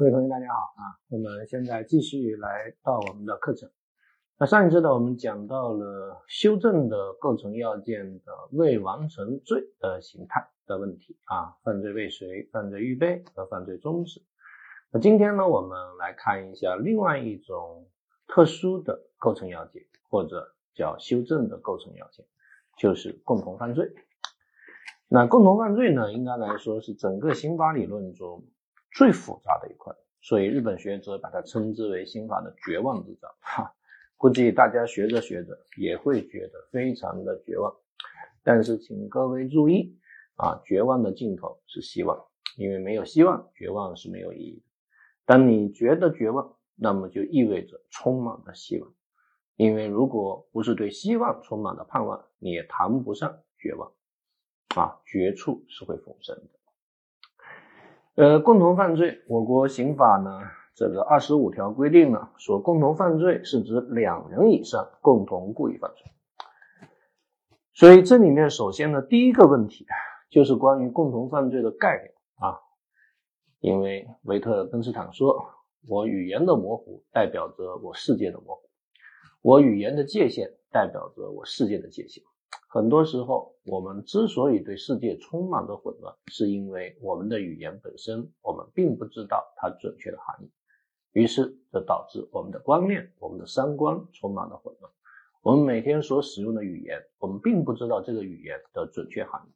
[0.00, 0.96] 各位同学，大家好啊！
[1.10, 3.68] 我们现在继续来到我们的课程。
[4.38, 14.22] 那上一次呢，我们讲到了修正的构成要件的未完成罪的形态的问题啊，犯罪未遂、犯罪预备和犯罪中止。
[14.90, 17.86] 那今天呢，我们来看一下另外一种
[18.26, 22.24] 特殊的构成要件，或者叫修正的构成要件，
[22.78, 23.92] 就是共同犯罪。
[25.08, 28.42] 那共同犯罪呢，应该来说是整个刑法理论中。
[28.92, 33.30] 最复杂的一块，所以日本学者把它称之为刑法的绝望之章。
[33.40, 33.74] 哈，
[34.16, 37.74] 估计大家学着学着也会觉得非常的绝望。
[38.42, 39.98] 但是请各位注意
[40.36, 42.26] 啊，绝望的尽头是希望，
[42.56, 44.64] 因为没有希望，绝望是没有意义的。
[45.24, 48.92] 当你觉得绝望，那么就意味着充满了希望。
[49.56, 53.92] 因为如果不是对希望充满了盼望，你也谈不上绝望。
[54.74, 56.59] 啊，绝处是会逢生的。
[58.16, 60.40] 呃，共同犯罪，我国刑法呢，
[60.74, 66.04] 这个二十五条规定呢，说共同犯罪是指两人以上共同故意犯罪。
[67.72, 69.86] 所以这里面首先呢，第一个问题
[70.28, 72.58] 就是关于共同犯罪的概念啊，
[73.60, 75.42] 因为维特根斯坦说，
[75.88, 78.62] 我语言的模糊代表着我世界的模糊，
[79.40, 82.22] 我语言的界限代表着我世界的界限。
[82.72, 90.48] 很多时候，我们之所以对世界充满着混乱，是因为我们的语言本身，我们并不知道它准确的含义，
[91.10, 94.92] 于是这导致我们的观念、我们的三观充满了混乱。
[95.42, 99.50] 我们每天所使用的语言，我们并不知道这个语言的准确含义。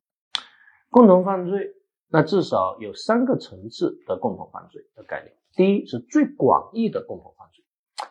[0.90, 1.72] 共同犯罪，
[2.08, 5.32] 那至少有三个层次的共同犯罪的概念。
[5.54, 7.64] 第一是最广义的共同犯罪，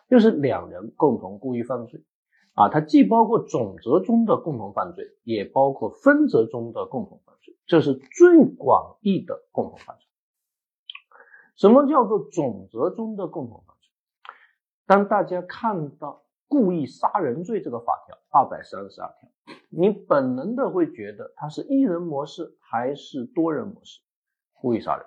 [0.08, 2.02] 就是两人共同故意犯罪。
[2.54, 10.06] 啊，它既包括总则中的共同犯罪，也包括分则中的共同犯罪，这是最广义的共同犯罪。
[11.56, 13.88] 什么叫做总则中的共同犯罪？
[14.86, 19.28] 当大家看到故意杀人罪这个法条二百三十二条，
[19.68, 24.00] 你本能的会觉得它是一人模式还是多人模式？
[24.52, 25.04] 故意杀人，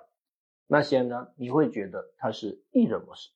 [0.66, 3.30] 那显然你会觉得它是一人模式。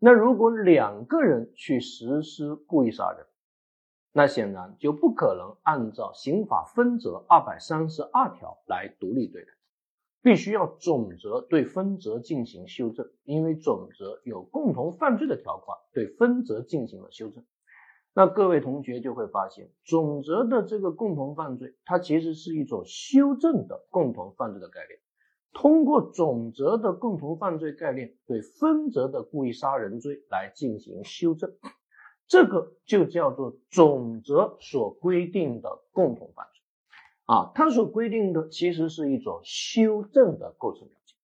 [0.00, 3.26] 那如果两个人去实施故意杀人，
[4.12, 9.48] 那显然就不可能按照刑法分则二百三十二条来独立对待，
[10.22, 17.44] 必须要总则对分则进行修正，因为总则有共同犯罪的条款，对分则进行了修正。
[18.14, 25.00] 那各位同学就会发现，总则的这个共同犯罪，它其实是一种修正的共同犯罪的概念。
[25.52, 31.52] 通过总则的共同犯罪概念对分则的故意杀人罪来进行修正，
[32.28, 36.62] 这个就叫做总则所规定的共同犯罪
[37.24, 41.16] 啊，它所规定的其实是一种修正的构成要件。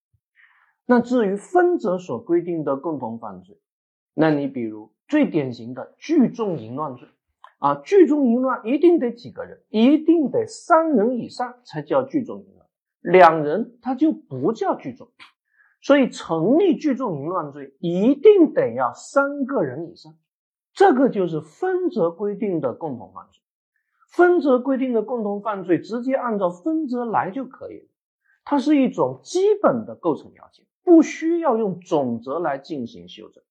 [0.86, 3.58] 那至于分则所规定的共同犯罪，
[4.14, 7.08] 那你比如最典型的聚众淫乱罪
[7.58, 12.63] 啊，聚众淫乱一定得几个人，一定得三人以上才叫聚众淫乱。
[13.04, 15.10] 两人他就不叫聚众，
[15.82, 20.14] 所以成立聚众淫乱罪一定得要三个人以上，
[20.72, 23.42] 这个就是分则规定的共同犯罪。
[24.08, 27.88] 分则规定的共同犯罪直接按照分则来就可以了，
[28.42, 33.44] 它是一种基本的构成要件，不需要用总则来进行修正。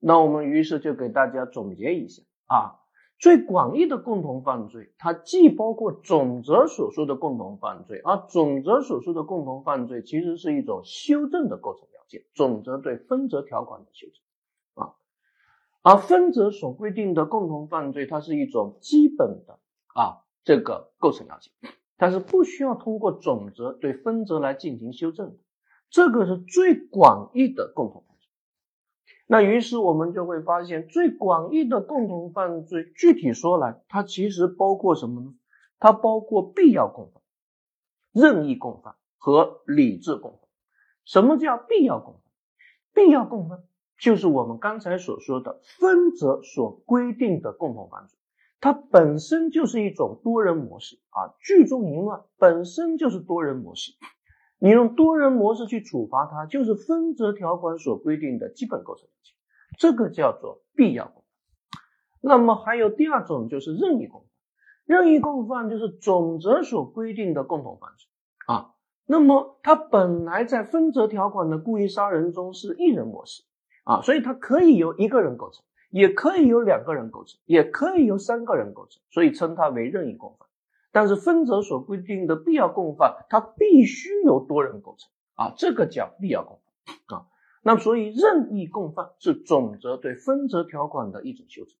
[0.00, 2.74] 那我们于是就给大家总结一下啊。
[3.18, 14.94] 最广义的共同犯罪，它既包括总则所说的共同犯罪，而总则所说的共同犯罪其实是一种修正的构成要件，总则对分则条款的修正啊，
[15.82, 19.58] 而分则所规定的共同犯罪，它是一种基本的
[19.94, 21.52] 啊这个构成要件，
[21.96, 25.36] 它是不需要通过总则对分则来进行修正的，
[25.90, 28.04] 这个是最广义的共同。
[29.30, 35.34] 那于是我们就会发现，最广义的共同犯罪，具体说来，它其实包括什么呢？
[35.78, 37.22] 它包括必要共犯、
[38.10, 40.40] 任意共犯和理智共犯。
[41.04, 42.22] 什么叫必要共犯？
[42.94, 43.62] 必要共犯
[43.98, 48.18] 就是我们刚才所说的分则所规定的共同犯罪，
[48.60, 53.92] 它本身就是一种多人模式啊，聚众淫乱本身就是多人模式。
[54.58, 59.34] 你用多人模式去处罚他，就是分则条款所规定的基本构成要件，
[59.78, 61.22] 这个叫做必要共犯。
[62.20, 64.28] 那么还有第二种就是任意共犯，
[64.84, 68.08] 任意共犯就是总则所规定的共同犯罪
[68.46, 68.74] 啊。
[69.06, 73.44] 那么他本来在分则条款的故意杀人中是一人模式
[73.84, 80.47] 啊，所以它可以由一个人构成，也可以由两个人构成，也可以由三个人构成，所以称它为任意共犯。
[80.90, 86.60] 但是分则所规定的必要共犯，它必须由多人构成啊，这个叫必要共
[87.06, 87.26] 犯啊。
[87.62, 91.74] 那么所以任意共犯是总则对分则条款的一种修正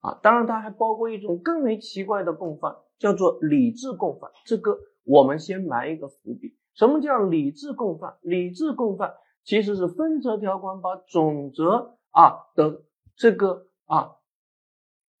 [0.00, 0.20] 啊。
[0.22, 4.30] 当然，它还包括一种更为奇怪的共犯，叫做理智共犯。
[4.44, 6.56] 这个我们先埋一个伏笔。
[6.74, 8.16] 什么叫理智共犯？
[8.22, 12.82] 理智共犯其实是分则条款把总则啊的
[13.16, 14.12] 这个啊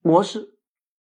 [0.00, 0.54] 模式，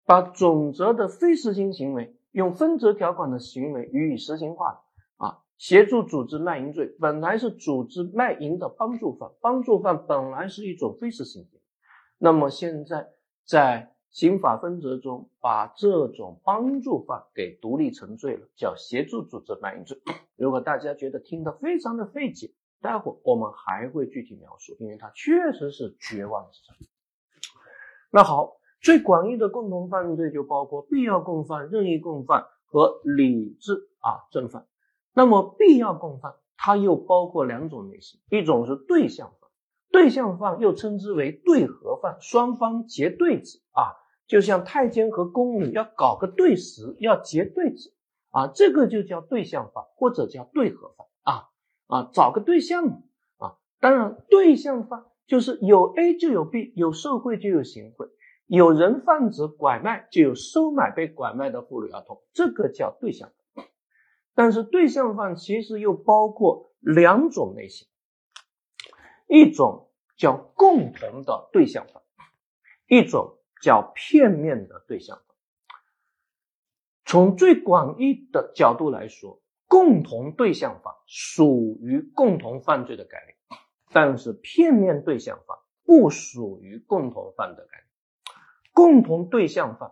[0.05, 4.81] 把总则的非实行行为用分则条款的行为予以实行化
[5.15, 5.39] 啊。
[5.57, 11.61] 协助组织卖淫罪本来是组织卖淫的帮助犯，帮助犯本来是一种非实行为，
[12.17, 13.07] 那么现在
[13.45, 13.89] 在。
[14.13, 19.99] 刑法分则中把这种帮助犯给独立成罪了，叫协助组织卖淫罪。
[20.35, 26.77] 如果大家觉得听得非常的费解，待会我们还会具体描述，因为它确实是绝望之战。
[28.11, 34.67] 那好，最广义的共同犯罪就包括必要共犯、任意共犯和理智啊正犯。
[35.13, 39.49] 那么必要共犯它又包括两种类型，一种是对象犯，
[39.91, 44.03] 对象犯又称之为对合犯，双方结对子啊。
[44.25, 47.93] 就像太监和宫女要搞个对食，要结对子
[48.31, 51.49] 啊，这个就叫对象犯或者叫对合犯啊
[51.87, 53.03] 啊，找个对象
[53.37, 53.55] 啊。
[53.79, 58.07] 当然，对象犯就是有 A 就有 B，有受贿就有行贿，
[58.55, 63.63] 有人贩子拐卖就有收买被拐卖的妇女儿童，这个叫对象法。
[64.35, 67.87] 但是对象犯其实又包括两种类型，
[69.27, 72.03] 一种叫共同的对象犯，
[72.87, 73.39] 一种。
[73.61, 75.21] 叫片面的对象
[77.05, 83.61] 从最广义的角度来说，共同对象法属于共同犯罪的概念，
[83.93, 87.82] 但是片面对象法不属于共同犯的概念。
[88.73, 89.91] 共同对象犯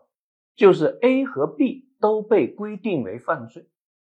[0.55, 3.69] 就是 A 和 B 都被规定为犯罪，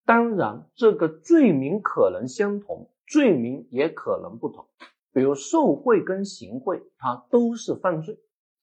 [0.06, 4.68] 当然这个罪名可能相同，罪名也可能不同。
[5.12, 8.18] 比如受贿跟行贿，它都是犯罪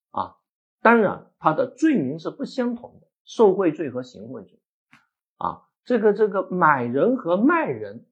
[0.09, 0.37] 啊。
[0.81, 4.59] 当然，它的罪名是不相同的，受贿罪和行贿罪，
[5.37, 8.05] 啊，这个这个买人和卖人，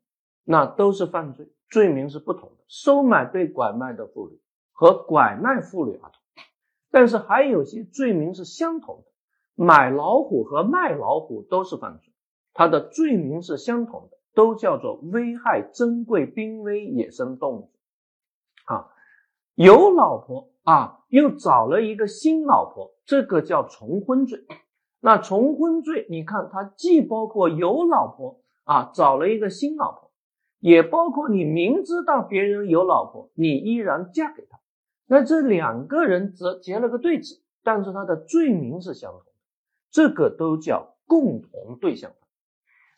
[0.44, 2.63] 那都是犯罪，罪名是不同的。
[2.68, 4.39] 收买被拐卖的妇女
[4.72, 6.12] 和拐卖妇女儿童，
[6.97, 9.11] 但是还有些罪名是相同的，
[9.53, 12.11] 买老虎和卖老虎都是犯罪，
[12.55, 17.71] 它的罪名是相同的，都叫做危害珍贵濒危野生动物，
[18.65, 18.89] 啊，
[19.53, 20.49] 有老婆。
[20.63, 24.45] 啊，又找了一个新老婆，这个叫重婚罪。
[25.00, 30.11] 那重婚罪，你看它既包括有老婆啊，找了一个新老婆，
[30.59, 34.59] 也包括你明知道别人有老婆，你依然嫁给他。
[35.07, 39.31] 那这两个人则结了个对子，但是他的罪名是相同的，
[39.89, 42.12] 这个都叫共同对象。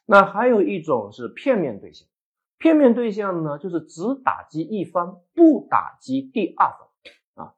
[0.05, 2.07] 那还有一种是片面对象，
[2.57, 7.45] 片面对象呢，就是只打击一方，不打击第二方。
[7.45, 7.53] 啊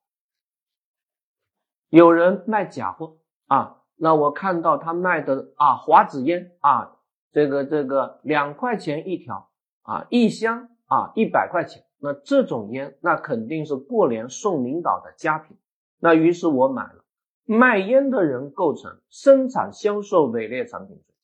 [1.88, 6.98] 有人卖假货啊，那我看到他卖的啊华子烟啊，
[7.32, 9.50] 这个这个两块钱一条
[9.84, 15.56] 啊，一箱啊一百块钱，那这种烟那肯定是过年送领导的佳品，
[16.00, 17.06] 那于是我买了。
[17.46, 21.16] 卖烟的人构成生产销售伪劣产品罪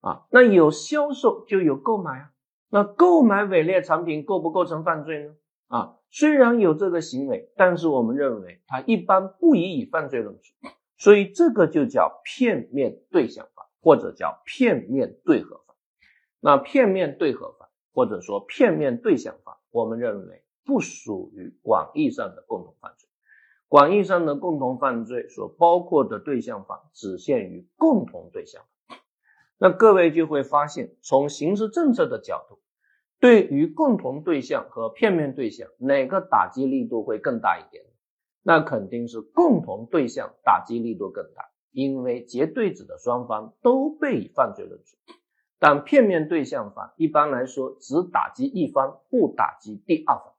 [0.00, 2.30] 啊，那有销售就有购买啊，
[2.68, 5.34] 那购买伪劣产品构不构成犯罪呢？
[5.68, 10.54] 啊，虽然有这个行为，但是我们认为他一般不宜以犯罪论处，
[10.98, 15.74] 所以这个就叫片面对象法，或者叫片面对合法。
[16.40, 23.08] 那片面对合法，或者说片面对象法，我们认为不属于广义上的共同犯罪。
[23.66, 28.62] 广义上的共同犯罪所包括的对象法，只限于共同对象。
[29.58, 32.60] 那各位就会发现，从刑事政策的角度。
[33.18, 37.84] 对于共同对象和片面对象，哪个打击力度会更大一点？
[38.44, 44.96] 那肯定是共同对象打击力度更大，因为结对子的双方都被以犯罪论处。
[45.64, 50.34] 但片面对象法一般来说只打击一方，不打击第二方。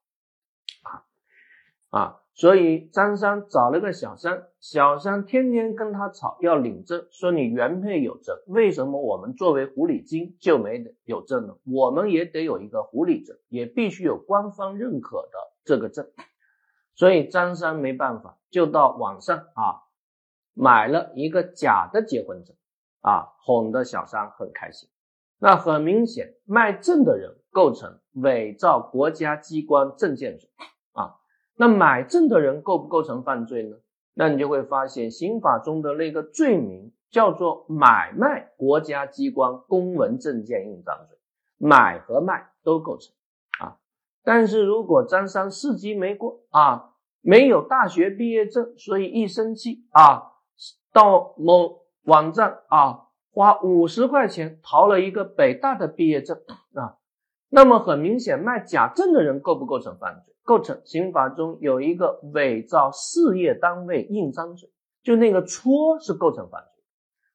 [0.83, 1.01] 啊
[1.89, 2.21] 啊。
[2.35, 11.55] 所以张三找了个小三，小三天天跟他吵要领证，说你原配有证，为什么我们作为狐狸精就没有证呢？
[11.63, 16.07] 我们也得有一个狐狸证，也必须有官方认可的这个证。
[16.93, 19.89] 所以张三没办法，就到网上啊
[20.53, 22.55] 买了一个假的结婚证，
[23.01, 24.87] 啊哄得小三很开心。
[25.39, 30.49] 那很明显，卖证的人构成伪造国家机关证件罪。
[30.93, 31.15] 啊
[31.57, 33.77] 那买证的人构不构成犯罪呢？
[34.13, 41.17] 那你就会发现刑法中的那个罪名叫做买卖国家机关公文证件印章罪，
[41.57, 43.13] 买和卖都构成
[43.59, 43.77] 啊。
[44.23, 50.31] 但是如果张三四级没过啊，没有大学毕业证，所以一生气啊，
[50.91, 53.04] 到某网站啊
[53.35, 56.37] 花五十块钱淘了一个北大的毕业证
[56.73, 56.95] 啊，
[57.49, 60.33] 那么很明显卖假证的人构不构成犯罪？
[60.41, 60.81] 构成。
[60.85, 64.71] 刑法中有一个伪造事业单位印章罪，
[65.03, 66.83] 就那个戳是构成犯罪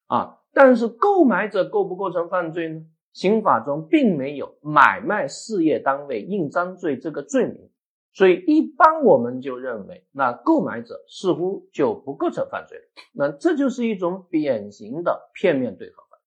[0.07, 0.39] 啊。
[0.55, 2.81] 但是购买者构不构成犯罪呢？
[3.13, 7.70] 刑法中并没有买卖事业单位印章罪这个罪名，
[8.13, 12.79] 所以一般我们就认为，那购买者似乎就不构成犯罪。
[13.13, 16.19] 那这就是一种典型的片面对合犯。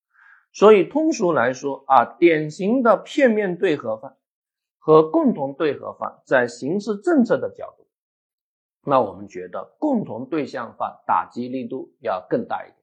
[0.51, 4.15] 所以通俗来说啊，典型的片面对合犯
[4.77, 7.87] 和共同对合犯，在刑事政策的角度，
[8.85, 12.77] 那我们觉得共同对象犯打击力度要更大一点，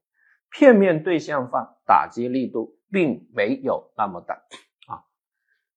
[0.50, 2.76] 片面对象犯打击力度。
[2.92, 4.42] 并没有那么大！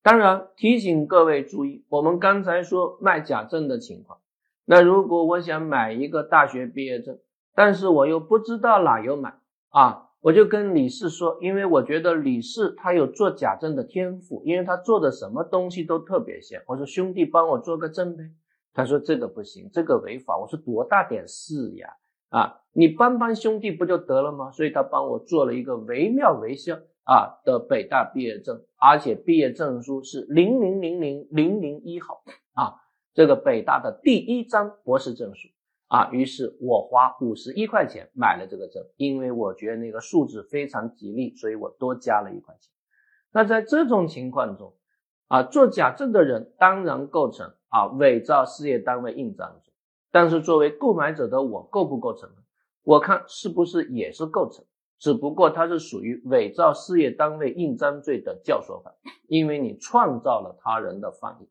[0.03, 4.19] 当然提醒各位注意，我们刚才说卖假证的情况。
[4.65, 7.17] 那如果我想买一个大学毕业证，
[7.55, 9.33] 但是我又不知道哪有买
[9.69, 16.62] 啊，我就跟李四说，因为我觉得李四他有做假证的天赋，因为他做的什么东西都特别像。
[16.67, 18.24] 我说兄弟，帮我做个证呗。
[18.74, 20.38] 他说这个不行，这个违法。
[20.38, 21.88] 我说多大点事呀？
[22.27, 24.51] 啊，你帮帮兄弟不就得了吗？
[24.51, 26.77] 所以他帮我做了一个惟妙惟肖。
[27.03, 32.75] 啊的北大毕业证，而且毕业证书是零零零零零零一号啊，
[33.13, 35.50] 这个北大的第一张博士证书
[35.88, 36.10] 啊。
[36.12, 42.72] 于是我花五十一块钱买了这个证，因为我觉得那个数字非常吉利，所以我多加了一块钱。
[43.31, 44.75] 那在这种情况中
[45.27, 49.74] 啊，做假证的人当然构成啊伪造事业单位印章罪，
[50.12, 52.36] 但是作为购买者的我构不构成呢？
[52.83, 54.63] 我看是不是也是构成？
[55.00, 58.94] 只不过它是属于伪造事业单位印章罪的教唆犯，
[59.28, 61.48] 因为你创造了他人的放映，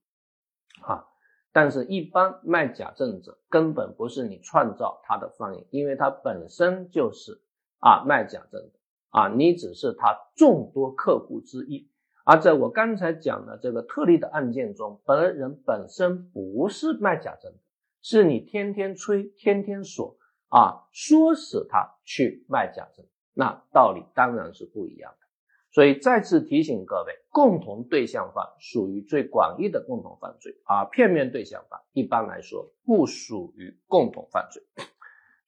[0.83, 1.05] 啊，
[1.53, 7.43] 但是一般卖假证者根本不是你创造他的放映，因为他本身就是
[7.79, 8.73] 啊卖假证的
[9.11, 11.91] 啊，你只是他众多客户之一。
[12.25, 17.59] 而在我刚才讲的这个特例的案件中，本人本身不是卖假证的，
[18.01, 20.17] 是你天天吹，天天说
[20.49, 23.05] 啊，唆使他去卖假证。
[23.35, 25.27] 那道理当然是不一样的，
[25.71, 34.63] 所以再次提醒各位，共同对象犯属于最广义的共同犯罪，而片面对象犯一般来说不属于共同犯罪。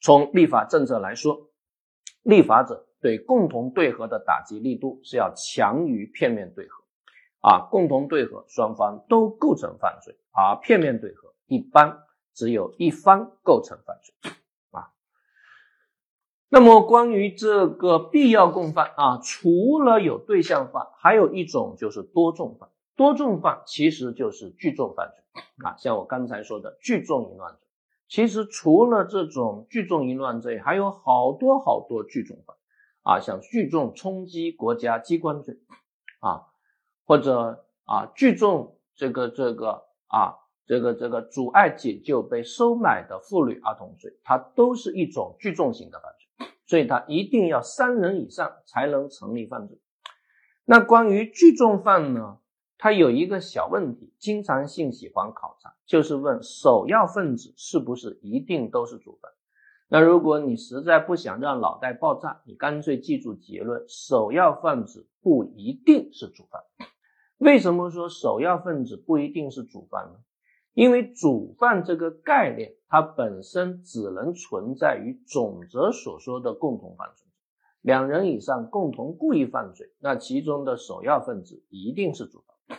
[0.00, 1.50] 从立法政策来说，
[2.22, 6.84] 立法者对共同对合的打击力度是要强于片面对合，
[7.40, 11.98] 啊，共同对合双方都构成犯罪，而片面对合一般
[12.32, 14.32] 只有一方构成犯罪。
[16.54, 22.68] 那么关于这个必要共犯啊，除了有对象犯，还有一种就是多重犯。
[22.94, 27.66] 多重犯其实就是聚众犯罪啊，像我刚才说的聚众淫乱罪。
[28.06, 32.56] 其实除了这种聚众淫乱罪，还有好多好多聚众犯
[33.02, 35.58] 啊，像聚众冲击国家机关罪
[36.20, 36.46] 啊，
[37.04, 46.23] 或者啊聚众这个这个啊这个这个阻碍解救被收买的妇女儿童罪，它都是一种聚众型的犯罪。
[46.66, 49.78] 所以他一定要三人以上才能成立犯罪。
[50.64, 52.38] 那关于聚众犯呢？
[52.76, 59.30] 他有一个小问题，经常性喜欢考察，就是问首要分子是不是一定都是主犯。
[59.88, 66.62] 那如果你实在不想让脑袋爆炸，你干脆记住结论：首要分子不一定是主犯。
[67.38, 70.18] 为什么说首要分子不一定是主犯呢？
[70.74, 77.26] 因为主犯这个概念，它本身只能存在于总则所说的共同犯罪，
[77.80, 82.78] 两人以上共同故意犯罪，那其中的首要分子一定是主犯。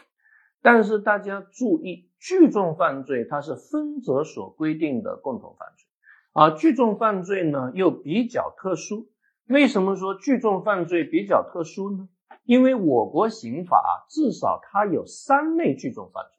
[0.61, 5.87] 但是大家注意，聚众犯罪它是分则所规定的共同犯罪，
[6.33, 9.07] 而聚众犯罪呢又比较特殊。
[9.47, 12.09] 为什么说聚众犯罪比较特殊呢？
[12.43, 16.34] 因为我国刑法至少它有三类聚众犯罪。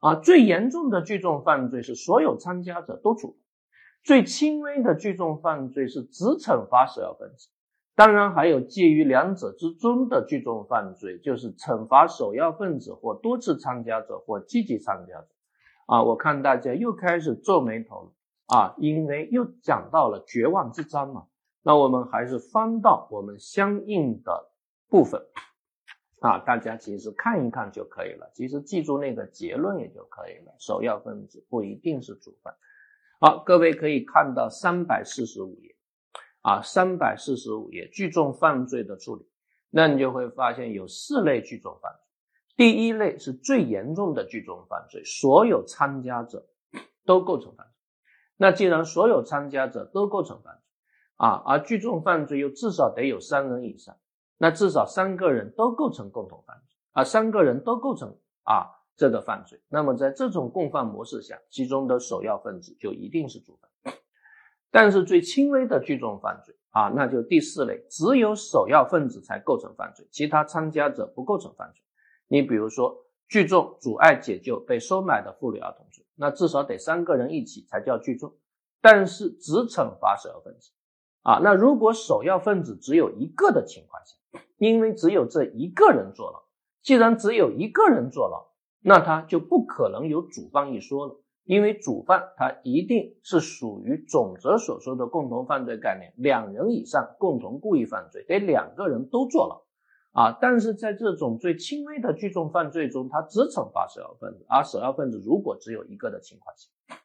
[0.00, 3.36] 啊，最严重的聚众犯罪是所有参加者都处，
[4.04, 7.48] 最轻微的聚众犯罪是只惩罚首要分子。
[7.96, 15.26] 当然，还有介于两者之中的聚众犯罪，就是惩罚首要分子或多次参加者或积极参加者。
[15.86, 18.12] 啊，我看大家又开始皱眉头了
[18.56, 21.24] 啊，因为又讲到了绝望之章嘛。
[21.64, 24.48] 那我们还是翻到我们相应的
[24.88, 25.20] 部分。
[26.20, 30.52] 啊，大家其实看一看就可以了，其实记住那个结论也就可以了。
[30.58, 32.54] 首要分子不一定是主犯。
[33.20, 35.76] 好，各位可以看到三百四十五页，
[36.42, 39.28] 啊，三百四十五页聚众犯罪的处理，
[39.70, 42.00] 那你就会发现有四类聚众犯罪。
[42.56, 46.48] 第一类是最严重的聚众犯罪，所有参加者
[47.04, 47.72] 都构成犯罪。
[48.36, 50.62] 那既然所有参加者都构成犯罪
[51.16, 53.96] 啊，而聚众犯罪又至少得有三人以上，
[54.38, 59.60] 那至少三个人都构成共同犯罪啊，三个人都构成啊这个犯罪。
[59.68, 63.94] 那么在这种共犯模式下，其中的首要分子就一定是主犯。
[64.70, 71.82] 但是最轻微的聚众犯罪啊，那就第四类，只有首要分子才构成犯罪，其他参加者不构成犯罪。
[72.28, 72.96] 你比如说
[73.28, 76.04] 聚众阻碍解救被收买的妇女儿童罪。
[76.20, 78.36] 那至少得三个人一起才叫聚众，
[78.80, 80.72] 但是只惩罚首要分子
[81.28, 81.40] 啊。
[81.42, 86.42] 那如果首要分子只有一个的情况下，因为只有这一个人坐牢，
[86.82, 88.48] 既然只有一个人坐牢，
[88.80, 99.62] 那他就不可能有主犯一说了，因为主犯他一定是属于总则所说的共同犯罪概念，两人以上共同故意犯罪，得两个人都坐牢。
[100.12, 106.96] 啊，但是在这种最轻微的聚众犯罪中，他只惩罚首要分子，而首要分子如果只有一个的情况下，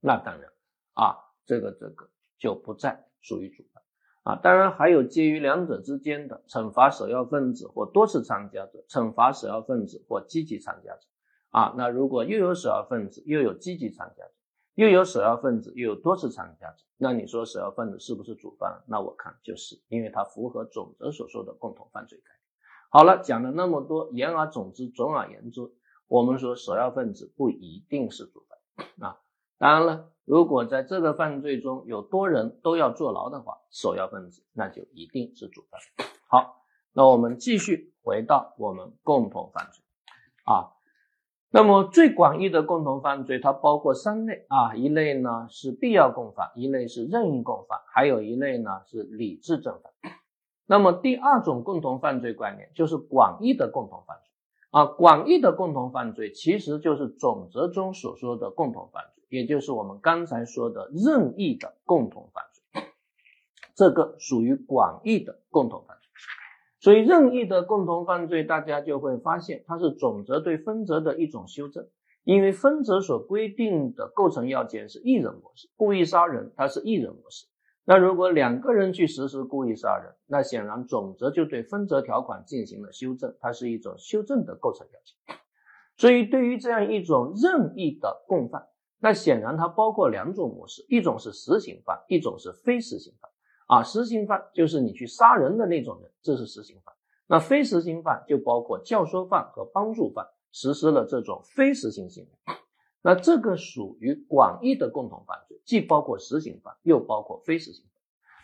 [0.00, 0.50] 那当然
[0.94, 2.08] 啊，这个这个
[2.38, 3.82] 就不在属于主犯
[4.22, 4.36] 啊。
[4.36, 11.08] 当然还有介于两者之间的惩罚首要分子或多次参加者，惩罚首要分子或积极参加者
[11.50, 11.74] 啊。
[11.76, 14.30] 那如果又有首要分子又有积极参加者。
[14.76, 18.82] 又有首要分子，又有多次参加者，那你说首要分子是不是主犯？
[18.88, 22.40] 那我看就是，因为它符合总则所说的共同犯罪概念。
[22.90, 25.60] 好了，讲了那么多，言而总之，总而言之，
[26.08, 29.20] 我们说首要分子不一定是主犯啊。
[29.58, 35.80] 当然了，如果在这个犯罪中有多人都要坐牢的话，首要分子那就一定是主犯。
[36.28, 39.84] 好，那我们继续回到我们共同犯罪
[40.44, 40.72] 啊。
[41.50, 49.92] 那么最广义的共同犯罪，它包括三类啊，一类呢是必要共犯，一类是任意共犯，还有一类呢是理智正犯。
[50.66, 54.32] 那么第二种共同犯罪观念就是广义的共同犯罪
[54.70, 62.82] 啊，广义的共同犯罪其实就是总则中所说的共同犯罪，也就是我们刚才说的任意的共同犯罪，
[63.74, 66.08] 这个属于广义的共同犯罪。
[66.80, 71.86] 所以，任意的共同犯罪，大家就会发现，它是总则对分则的一种修正。
[72.24, 77.46] 因为分则所规定的构成要件是一人模式，故意杀人它是一人模式。
[77.84, 85.38] 那如果两个人去实施故意杀人，那显然总则就对分则条款进行了修正，它是一种修正的构成要件。
[85.98, 88.68] 所以，对于这样一种任意的共犯，
[89.04, 93.30] 那显然它包括两种模式，一种是实行犯，一种是非实行犯。
[93.66, 96.94] 啊，实行犯就是你去杀人的那种人，这是实行犯。
[97.26, 102.54] 那非实行犯就包括教唆犯和帮助犯，实施了这种非实行行为。
[103.02, 108.00] 那这个属于广义的共同犯罪，既包括实行犯，又包括非实行犯。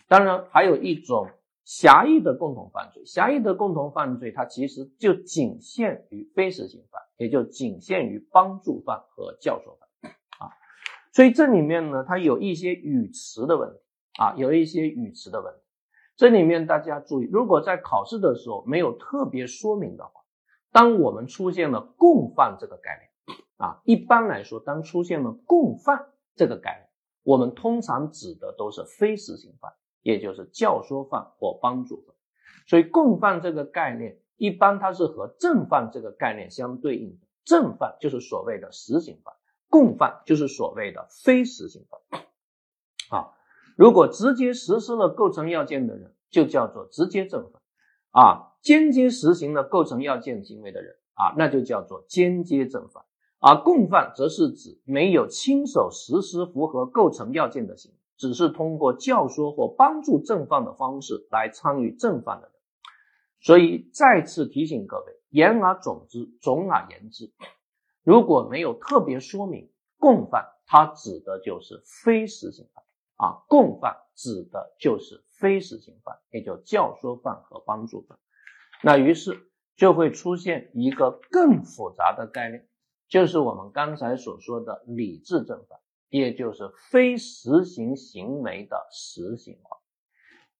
[0.09, 1.27] 当然，还有一种
[1.65, 3.03] 狭义的共同犯罪。
[3.07, 9.89] 狭义的共同犯罪，它其实就仅限于非实行犯，也就仅限于帮助犯和教唆犯。
[11.13, 13.77] 所以这里面呢，它有一些语词的问题。
[14.19, 15.61] 啊，有一些语词的问题，
[16.17, 20.25] 这里面大家注意，如果在考试的时候没有特别说明的话，
[20.73, 26.89] 当我们出现了共犯这个概念，啊，一般来说，当出现了共犯这个概念，
[27.23, 32.15] 我们通常指的都是非实行犯，也就是教唆犯或帮助犯。
[32.67, 39.33] 所以共犯这个概念，一般它是和正犯这个概念相对应的，正犯就是所谓的实行犯，
[39.71, 42.21] 共犯就是所谓的非实行犯。
[43.19, 43.33] 啊。
[43.77, 47.63] 如果直接实施了构成要件的人，就叫做直接正犯
[48.11, 53.03] 啊；间接实行了构成要件行为的人啊，那就叫做间接正犯。
[53.39, 62.53] 而共犯则是指没有亲手实施符合构成要件的行为，只是通过教唆或帮助正犯的方式来参与正犯的人。
[63.41, 67.33] 所以再次提醒各位：言而总之，总而言之，
[68.11, 72.83] 如果没有特别说明，共犯它指的就是非实行犯。
[73.15, 78.19] 啊，共犯指的就是非实行犯，也就教唆犯和帮助犯。
[78.83, 79.39] 那于是
[79.77, 82.67] 就会出现一个更复杂的概念，
[83.09, 89.79] 就是我们刚才所说的理智正犯，也就是非实行行为的实行犯。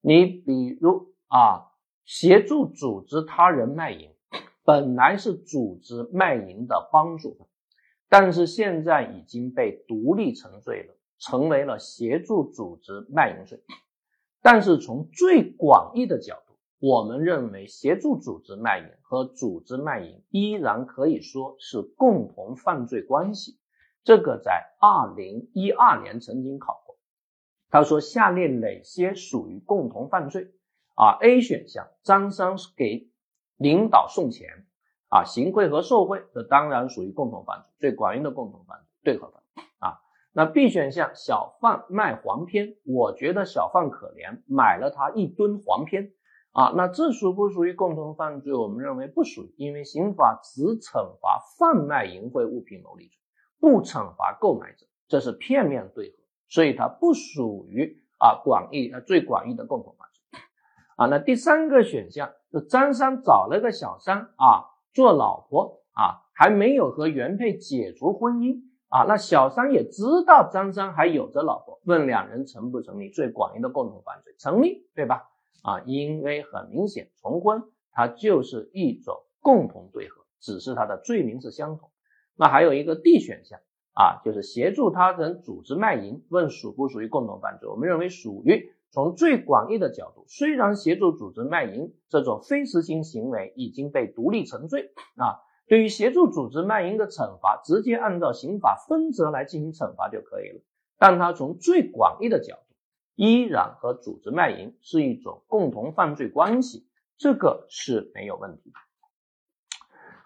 [0.01, 1.73] 你比如啊，
[2.05, 4.15] 协助组织他人卖淫，
[4.71, 7.49] 本来是组织卖淫的帮助犯，
[8.09, 10.95] 但是现在已经被独立成罪了。
[11.19, 13.63] 成为了协助组织卖淫罪，
[14.41, 23.59] 但是从最广义的角度，我们认为协助组织卖淫和组织卖淫依然可以说是共同犯罪关系。
[24.03, 26.97] 这个在二零一二年曾经考过，
[27.69, 30.55] 他说下列哪些属于共同犯罪？
[30.95, 33.10] 啊，A 选项，张三给
[33.61, 34.49] 领导送钱
[35.11, 39.43] 啊，行贿和受贿，这当然属于共同犯罪，最广义的共同犯罪，对合犯
[39.81, 40.01] 啊。
[40.33, 46.13] 那 B 选项，小贩卖黄片，我觉得小贩可怜，买了他一吨黄片
[46.53, 48.55] 啊，那这属不属于共同犯罪？
[48.55, 53.19] 我们认为不属于，因为刑法只惩罚贩卖淫秽物品牟利罪，
[53.59, 56.17] 不惩罚购买者，这是片面对合，
[56.49, 60.41] 所以它不属于啊广义呃最广义的共同犯罪
[60.97, 61.07] 啊。
[61.07, 64.71] 那第三个选项是张三找了个小三啊。
[64.93, 74.35] 做老婆啊，还没有和原配解除婚姻啊，那小三也知道张三还有着老婆，问两人成不成立最广义的共同犯罪？
[74.37, 75.29] 成立，对吧？
[75.63, 81.89] 啊，因为很明显，重婚它就是一种共同对合，只是它的罪名是相同。
[82.35, 83.61] 那还有一个 D 选项
[83.95, 87.69] 啊，就是协助他人组织卖淫，问属不属于共同犯罪？
[87.69, 88.73] 我们认为属于。
[88.93, 100.61] 从最广义的角度，虽然协助组织卖淫这种非实行行为已经被独立成罪啊，对于协助组织卖淫的惩罚，直接按照刑法分则来进行惩罚就可以了。
[100.99, 102.75] 但它从最广义的角度，
[103.15, 108.73] 依然和组织卖淫是一种共同犯罪关系，这个是没有问题。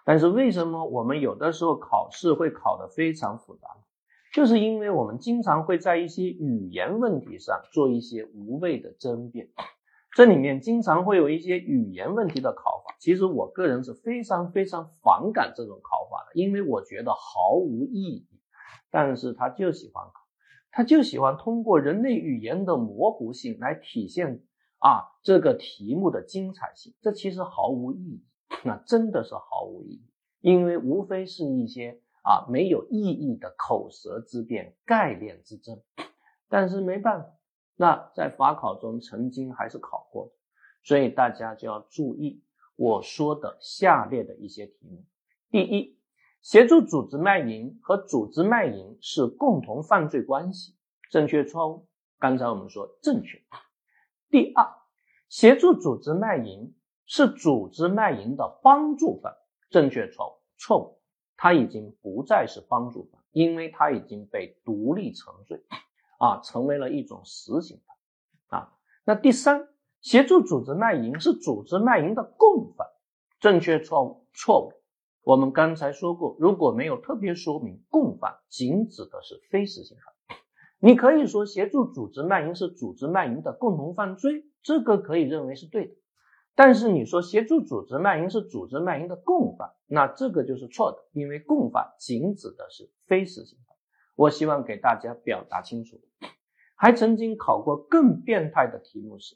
[0.03, 3.69] 但是为什么我们有的时候考试会考得非常复杂？
[4.35, 9.47] 就是因为我们经常会在一些语言问题上做一些无谓的争辩，
[10.13, 12.97] 这里面经常会有一些语言问题的考法。
[12.99, 18.27] 其实我个人是非常非常反感这种考法的，因为我觉得毫无意义。
[18.91, 20.27] 但是他就喜欢考，
[20.69, 24.43] 他就喜欢通过人类语言的模糊性来体现
[24.79, 26.93] 啊这个题目的精彩性。
[26.99, 28.23] 这其实毫无意义，
[28.65, 30.03] 那真的是毫无意义，
[30.41, 32.01] 因为无非是一些。
[32.25, 35.79] 啊，没有意义的口舌之辩、概念之争，
[36.49, 37.29] 但是没办法，
[37.75, 40.31] 那在法考中曾经还是考过的，
[40.83, 42.41] 所以大家就要注意
[42.75, 45.05] 我说的下列的一些题目：
[45.51, 45.99] 第一，
[46.41, 50.75] 协助组织卖淫和组织卖淫是共同犯罪关系，
[51.11, 51.87] 正确错误？
[52.17, 53.39] 刚才我们说正确。
[54.31, 54.67] 第二，
[55.29, 59.37] 协助组织卖淫是组织卖淫的帮助犯，
[59.69, 60.33] 正确错误？
[60.57, 60.99] 错误。
[61.37, 65.63] 他已经不再是帮助犯，因为他已经被独立成罪，
[66.17, 67.81] 啊，成为了一种实行
[68.49, 68.73] 犯，啊。
[69.03, 69.67] 那第三，
[70.01, 72.87] 协助组织卖淫是组织卖淫的共犯，
[73.39, 74.25] 正确错误？
[74.33, 74.73] 错误。
[75.23, 80.37] 我们刚才说过，如果没有特别说明，共犯仅指的是非实行犯。
[80.79, 85.95] 你可以说协助组织卖淫是组织卖淫的共同犯罪，这个可以认为是对的。
[86.55, 93.75] 但是你说协助组织卖淫是组织卖淫的共犯，那这个就是错的，因为共犯仅指的是非实行犯。
[94.15, 95.99] 我希望给大家表达清楚。
[96.77, 99.35] 还曾经考过更变态的题目是，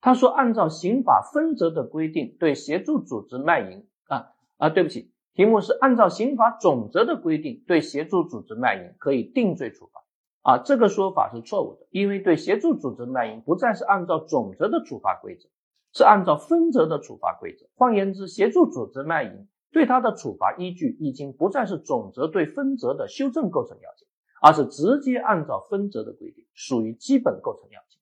[0.00, 10.04] 他说按照刑法分则的规定，对协助组织卖淫啊啊，对不起，题目是按照刑法总则的规定，对协助组织卖淫可以定罪处罚
[10.42, 15.48] 啊，这个说法是错误的，因为对协助组织卖淫不再是按照总则的处罚规则。
[15.92, 24.06] 是按照分则的处罚规则，换言之，协助组织卖淫对他的处罚依据已经不再是总则对分则的修正构成要件，
[24.40, 27.98] 而是直接按照分则的规定，属于基本构成要件。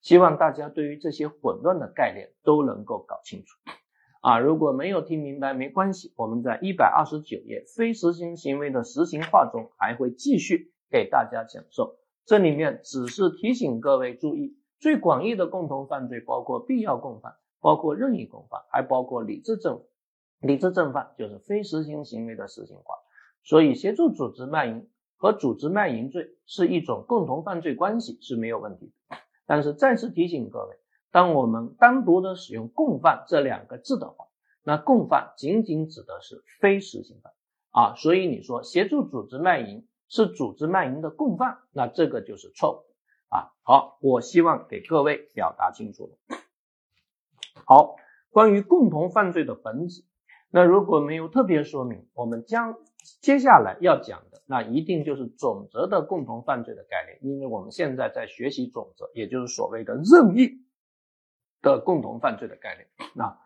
[0.00, 3.58] 希望大家对于这些混乱的概念都能够搞清楚。
[4.20, 11.96] 啊，如果没有听明白没关系，我们在一百二十九页非实行行为的实行化中还会继续给大家讲授。
[12.24, 14.56] 这里面只是提醒各位注意。
[14.82, 19.80] 最广义的共同犯罪包括必要共犯，包括任意共犯，还包括理智正
[20.40, 22.96] 理智正犯，就是非实行行为的实行化。
[23.44, 29.18] 所以，协助组织卖淫和组织卖淫罪是一种共同犯罪关系是没有问题的。
[29.46, 30.76] 但是，再次提醒各位，
[31.12, 34.26] 当我们单独的使用共犯这两个字的话，
[34.64, 37.32] 那共犯仅仅指的是非实行犯
[37.70, 37.94] 啊。
[37.94, 42.91] 所以，你说协助组织卖淫是组织卖淫的共犯，那这个就是错误。
[43.32, 46.36] 啊，好，我希望给各位表达清楚了。
[47.64, 47.96] 好，
[48.30, 50.04] 关于共同犯罪的本质，
[50.50, 52.76] 那如果没有特别说明，我们将
[53.22, 60.66] 接下来要讲的，那一定就是总则的共同犯罪的概念，因为我们现在在学习总则，也就是所谓的任意
[61.62, 62.86] 的共同犯罪的概念。
[63.14, 63.38] 那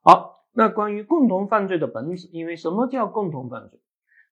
[0.00, 3.78] 好，那关于共同犯罪的本质，因为什么叫共同犯罪？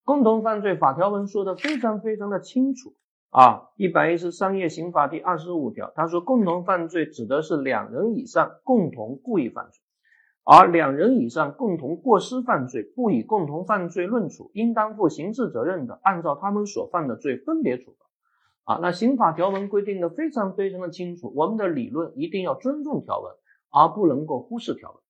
[0.03, 2.95] 共同犯罪法条文说的非常非常的清楚。
[3.35, 9.83] 啊，一百一十三页刑法第二十五条，他说共同犯罪指的是两人以上共同故意犯罪，
[10.45, 18.75] 而两人以上共同过失犯罪，不以共同犯罪论处，应当负刑事责任的，按照他们所犯的罪分别处罚。
[18.75, 23.33] 啊，那刑法条文规定的非常非常的清楚，我们的理论一定要尊重条文，
[23.73, 25.01] 而不能够忽视条文。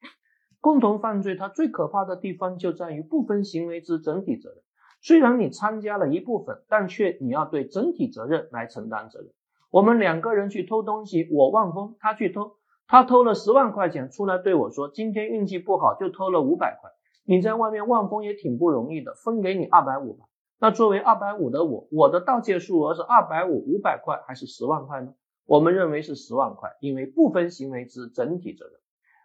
[0.63, 4.63] 共同犯罪它最可怕的地方就在于不分行为之整体责任。
[5.05, 9.29] 虽然你参加了一部分，但却你要对整体责任来承担责任。
[9.71, 12.53] 我们两个人去偷东西，我望风，他去偷，
[12.87, 16.91] 他偷了十万块钱出来对我说：“今天运气不好，就偷了五百块。”
[17.29, 20.25] 你在外面望风也挺不容易的，分给你二百五吧。
[20.59, 25.13] 那作为二百五的我，我的盗窃数额是二百五、五百块还是十万块呢？
[25.45, 28.75] 我们认为是十万块，因为不分行为之整体责任。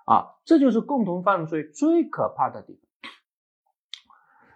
[0.03, 2.88] 啊，这就是共同犯罪最可怕的地方。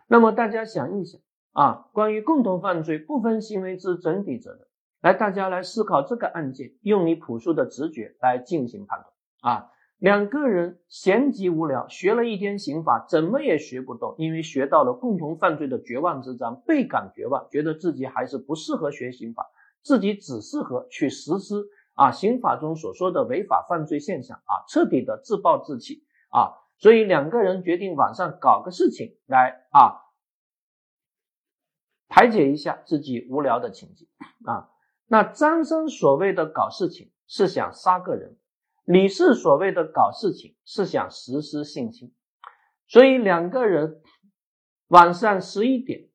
[0.08, 1.22] 那么大家想一想
[1.54, 4.62] 啊，关于共同犯罪不分行为之整体责任，
[5.02, 9.70] 来，大家来思考这个案件，用你朴素的直觉来进行判断啊。
[10.00, 19.46] 两个人闲极无聊，学了一天刑法，怎么也学不懂，因为学到了共同犯罪的绝望之章，倍感绝望，觉得自己还是不适合学刑法，
[19.82, 21.64] 自己只适合去实施
[21.94, 26.52] 啊刑法中所说的违法犯罪现象啊，彻底的自暴自弃啊。
[26.84, 30.04] 所以两个人决定晚上搞个事情来啊，
[32.10, 34.06] 排解一下自己无聊的情景
[34.44, 34.70] 啊。
[35.06, 38.38] 那张生所谓的搞事情，是想杀个人。
[38.84, 42.14] 李四所谓的搞事情是想实施性侵，
[42.86, 44.02] 所以两个人
[44.90, 46.10] 晚上十一点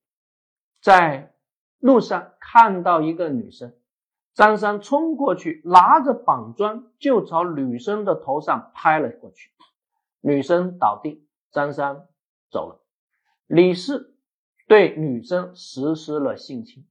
[0.83, 1.33] 在
[1.79, 3.75] 路上看到一个女生，
[4.35, 9.51] 张三冲过去拿着板砖就朝女生的头上拍了过去，
[10.21, 12.09] 女生倒地，张三
[12.51, 12.85] 走了，
[13.47, 14.17] 李四
[14.67, 16.87] 对女生实施了性侵，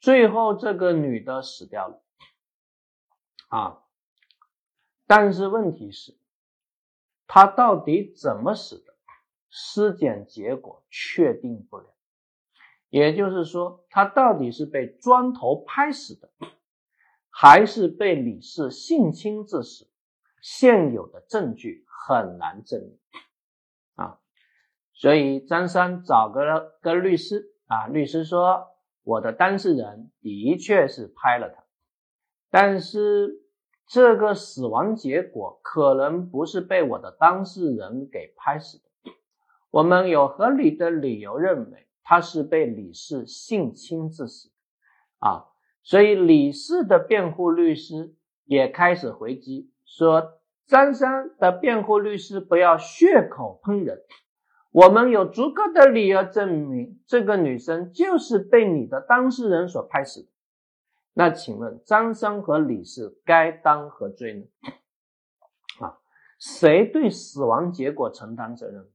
[0.00, 2.02] 最后这个女的死掉了，
[3.48, 3.82] 啊。
[5.06, 6.18] 但是问题是，
[7.26, 8.94] 他到底怎么死的？
[9.48, 11.86] 尸检结果确定不了。
[12.90, 16.30] 也就是说，他到底是被砖头拍死的，
[17.30, 19.90] 还是被李四性侵致死？
[20.40, 22.98] 现有的证据很难证明
[23.94, 24.18] 啊。
[24.94, 28.66] 所以张三找个个律师啊，律师说，
[29.02, 31.64] 我的当事人的确是拍了他，
[32.50, 33.44] 但是。
[33.90, 39.12] 这个死亡结果可能不是被我的当事人给拍死的，
[39.70, 44.50] 我们有合理的理由认为他是被李氏性侵致死
[45.20, 45.46] 啊，
[45.82, 54.02] 所以李氏的辩护律师也开始回击说：“张三的辩护律师不要血口喷人，
[54.70, 60.28] 我们有足够的理由证明这个女生就是被你的当事人所拍死的。”
[61.14, 64.44] 那请问张三和李四该当何罪呢？
[65.80, 65.98] 啊，
[66.38, 68.88] 谁对死亡结果承担责任？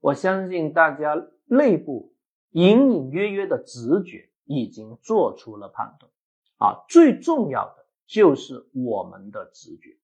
[0.00, 2.14] 我相信大家内部
[2.52, 6.10] 隐隐约约的直觉已经做出了判断。
[6.56, 9.96] 啊，最重要的就是我们的直觉。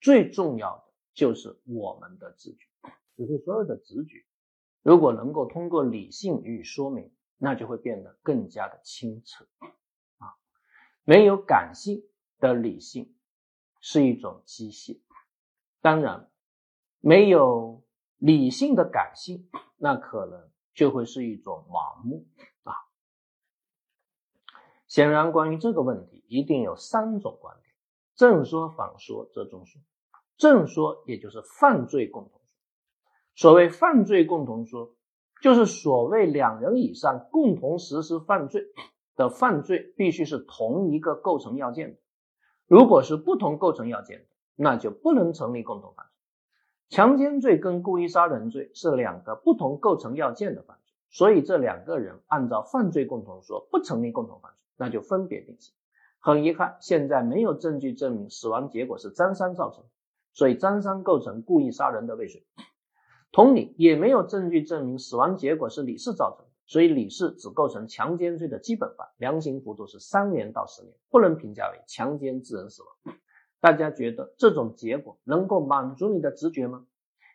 [0.00, 0.84] 最重要的
[1.14, 2.92] 就是我们的直觉。
[3.16, 4.24] 只是所有的直觉，
[4.82, 9.44] 如果能够通过理性予以说明，那就会变得更加的清澈。
[10.18, 10.36] 啊
[11.04, 12.04] 没有感性
[12.38, 13.16] 的理性
[13.80, 15.00] 是一种机械，
[15.80, 16.30] 当然，
[17.00, 17.82] 没有
[18.18, 22.26] 理性的感性，那可能就会是一种盲目
[22.62, 22.74] 啊。
[24.86, 27.67] 显然，关于这个问题，一定有三种观点：
[28.18, 29.80] 正说、反说、折中说。
[30.36, 32.50] 正说也就是犯罪共同说。
[33.34, 34.94] 所谓犯罪共同说，
[35.40, 38.66] 就是所谓两人以上共同实施犯罪。
[39.16, 41.98] 的犯罪必须是同一个构成要件的，
[42.68, 46.12] 如果是不同构成要件的，那就不能成立共同犯罪。
[46.88, 55.74] 强奸罪跟故意杀人罪是两个不同构成要件的犯罪，所以这两个人按照犯罪共同说不成立共同犯罪，那就分别定性。
[56.20, 59.84] 很遗憾，现在没有证据证明死亡结果是张三造成，
[60.32, 62.44] 所以张三构成故意杀人的未遂。
[63.30, 66.46] 同理，也没有证据证明死亡结果是李四造成。
[66.66, 73.16] 所以李四只构成强奸罪的基本犯，量刑幅度是三年到十年，不能评价为强奸致人死亡。
[73.58, 76.84] 大家觉得这种结果能够满足你的直觉吗？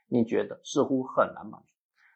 [0.07, 1.67] 你觉得似乎很难满足。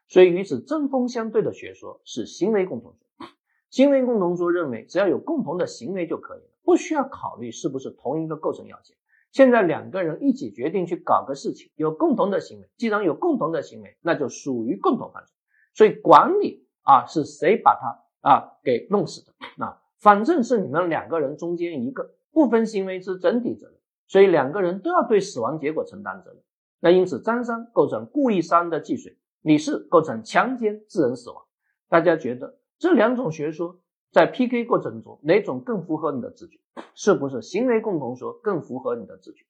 [0.07, 3.27] 所以与此针锋相对的学说是行为共同说。
[3.71, 8.97] 行为共同说认为只要有共同的行为就可以了，不需要考虑是不是同一个构成要件。
[9.31, 15.33] 现在两个人一起决定去搞个事情，有共同的行为，既然有共同的行为，那就属于共同犯罪。
[15.73, 16.67] 所以管理。
[16.89, 19.33] 啊，是谁把他啊给弄死的？
[19.65, 23.75] 啊，反正是你们两个人中间一个不分行为之整体责任，
[24.07, 26.41] 所以两个人都要对死亡结果承担责任。
[26.79, 31.43] 那因此，张三构成故意杀人的既遂，李四构成强奸致人死亡。
[31.89, 36.59] 大家觉得这两种学说在 PK 过程中哪种更符合你的直觉？
[36.93, 39.45] 是不是行为共同说更符合你的直觉？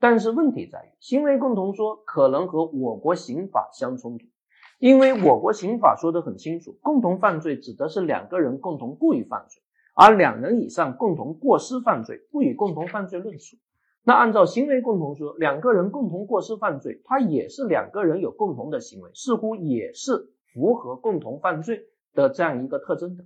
[0.00, 4.26] 但是问题在于，行为共同说可能和我国刑法相冲突，
[4.78, 9.62] 因为我国刑法说得很清楚，共同犯罪指的是两个人共同故意犯罪，
[9.94, 13.56] 而两人以上共同过失犯罪不以共同犯罪论处。
[14.02, 23.24] 那按照行为共同说，两个人共同过失犯罪，它也是两个人有共同的行为，似乎也是符合共同犯罪的这样一个特征的，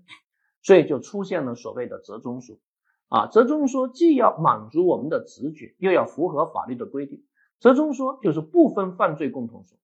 [0.63, 2.57] 所以就出现了所谓的折中说。
[3.09, 7.25] 啊，折中说既要满足我们的直觉，又要符合法律的规定。
[7.59, 9.79] 折中说就是部分犯罪共同说，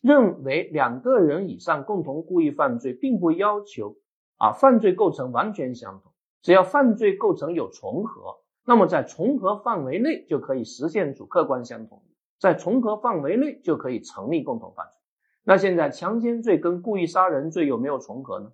[0.00, 3.96] 认为两个人以上共同故意犯罪，并不要求
[4.36, 12.00] 啊犯罪构成完全相同，只要犯罪构成有重合，那么在重合范围内就可以实现主客观相同，
[12.38, 14.92] 在重合范围内就可以成立共同犯罪。
[15.42, 18.52] 那现在强奸罪跟故意杀人罪有没有重合呢？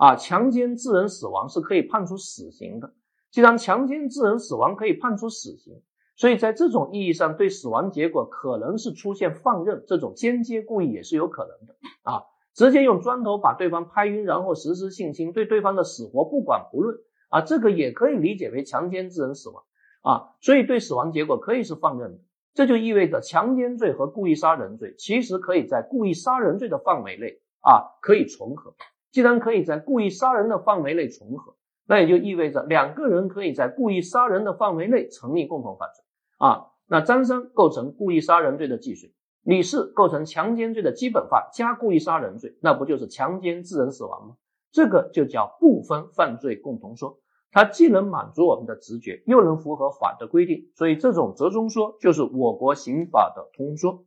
[0.00, 2.94] 啊，强奸致人死亡是可以判处死刑的。
[3.30, 5.82] 既然强奸致人死亡可以判处死刑，
[6.16, 12.22] 所以在这种意义上，对死亡结果可能是出现放任这种间接故意也是有可能的啊！
[12.54, 16.96] 直接用砖头把对方拍晕，然后实施性侵，对对方的死活不管不论
[17.28, 19.62] 啊，这个也可以理解为强奸致人死亡
[20.00, 20.32] 啊！
[20.40, 22.18] 所以对死亡结果可以是放任的，
[22.54, 28.74] 这就意味着强奸罪和故意杀人罪其实可以在故意杀人罪的范围内啊可以重合。
[29.10, 31.54] 既然可以在故意杀人的范围内重合。
[31.86, 36.04] 那也就意味着两个人可以在故意杀人的范围内成立共同犯罪
[36.38, 36.68] 啊。
[36.86, 44.36] 那张三构成故意杀人罪的既遂，李四构成强奸罪的基本法加故意杀人罪，那不就是强奸致人死亡吗？
[44.70, 47.18] 这个就叫部分犯罪共同说，
[47.50, 54.04] 它既能满足我们的直觉，又能符合法的规定，所以这种折中说就是我国刑法的通说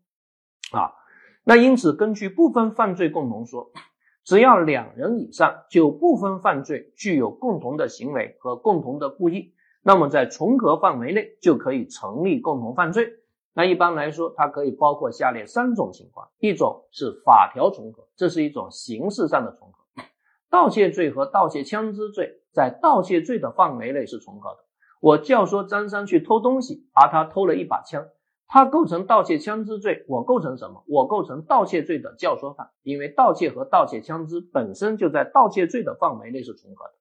[0.71, 0.95] 啊。
[1.43, 3.73] 那因此，根据部分犯罪共同说。
[4.23, 13.07] 只要两人以上就部分犯罪具有共同的行为和共同的故意，那么在重合范围内就可以成立共同犯罪。
[13.53, 20.03] 那一般来说，它可以包括下列三种情况：一种是法条重合，这是一种形式上的重合。
[20.49, 24.59] 盗窃罪和盗窃枪支罪在盗窃罪的范围内是重合的。
[25.01, 28.05] 我教唆张三去偷东西，而他偷了一把枪。
[28.53, 30.83] 他构成盗窃枪支罪，我构成什么？
[30.85, 36.93] 我构成盗窃罪的教唆犯，因为盗窃和盗窃枪支本身就在盗窃罪的范围内是重合的。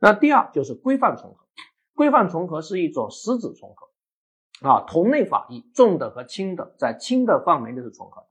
[0.00, 1.46] 那第二就是规范重合，
[1.94, 8.26] 规范重合是一种实质重合啊，同类法益，重的和轻的在轻的范围内是重合的。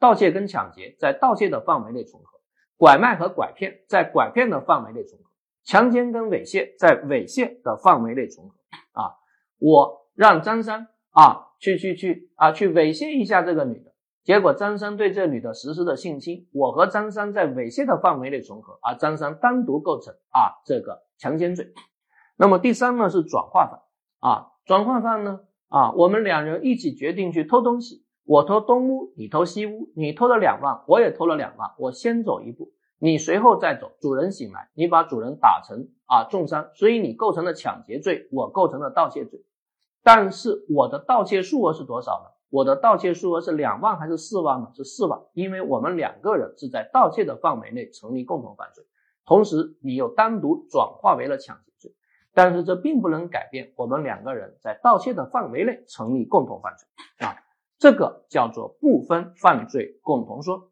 [0.00, 2.40] 盗窃跟抢劫在盗窃的范围内重合，
[2.76, 5.26] 拐卖和拐骗在拐骗的范围内重合，
[5.62, 8.54] 强奸跟猥亵在猥亵的范围内重合
[9.00, 9.14] 啊。
[9.58, 11.45] 我让张三啊。
[11.58, 12.52] 去去去啊！
[12.52, 13.92] 去猥亵一下这个女的，
[14.24, 21.72] 结果张三对这女的实施的性侵，我和张三在猥亵的范围内重合，而张三单独构成啊这个强奸罪。
[22.36, 23.80] 那么第三呢是转化犯
[24.20, 39.40] 啊，转化犯呢啊，我们两人一起决定去偷东西，我偷东屋，你偷西屋，你偷了两万，我也偷了两万，我先走一步，你随后再走，主人醒来，你把主人打成啊重伤，所以你构成了抢劫罪，我构成了盗窃罪。
[40.06, 42.30] 但是我的盗窃数额是多少呢？
[42.48, 44.70] 我的盗窃数额是两万还是四万呢？
[44.72, 48.84] 是四万，因为我们两个人是在盗窃的范围内成立共同犯罪，
[49.24, 51.92] 同时你又单独转化为了抢劫罪，
[52.32, 57.42] 但是这并不能改变我们两个人在盗窃的范围内成立共同犯罪啊，
[57.80, 60.70] 这个叫做部分犯罪共同说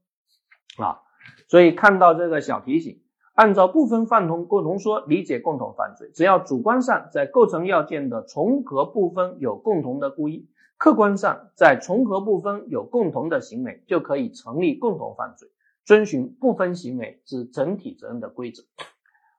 [0.79, 1.03] 啊，
[1.49, 3.03] 所以看到这个小提醒。
[3.35, 15.49] 按照部分犯同共同说理解共同犯罪，只要主观上在构成要件的重合部分有共同的故意，客观上在重合部分有共同的行为，就可以成立共同犯罪，
[15.85, 18.63] 遵循部分行为之整体责任的规则。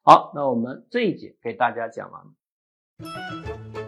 [0.03, 3.84] 好，那我们这一节给大家讲完了。